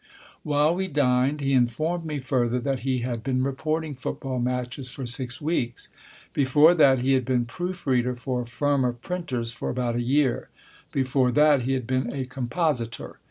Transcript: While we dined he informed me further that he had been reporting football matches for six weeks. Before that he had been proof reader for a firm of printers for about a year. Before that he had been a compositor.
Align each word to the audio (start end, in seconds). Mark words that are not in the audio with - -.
While 0.41 0.73
we 0.73 0.87
dined 0.87 1.41
he 1.41 1.53
informed 1.53 2.05
me 2.05 2.17
further 2.17 2.57
that 2.61 2.79
he 2.79 3.01
had 3.01 3.23
been 3.23 3.43
reporting 3.43 3.93
football 3.93 4.39
matches 4.39 4.89
for 4.89 5.05
six 5.05 5.39
weeks. 5.39 5.89
Before 6.33 6.73
that 6.73 6.97
he 6.97 7.13
had 7.13 7.23
been 7.23 7.45
proof 7.45 7.85
reader 7.85 8.15
for 8.15 8.41
a 8.41 8.47
firm 8.47 8.83
of 8.83 9.03
printers 9.03 9.51
for 9.51 9.69
about 9.69 9.95
a 9.95 10.01
year. 10.01 10.49
Before 10.91 11.29
that 11.33 11.61
he 11.61 11.73
had 11.73 11.85
been 11.85 12.11
a 12.11 12.25
compositor. 12.25 13.19